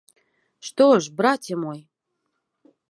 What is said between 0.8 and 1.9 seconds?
ж, браце мой?